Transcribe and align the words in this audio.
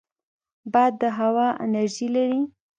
باد 0.73 0.93
د 1.01 1.03
هوا 1.17 1.47
انرژي 1.63 2.07
لري 2.15 2.41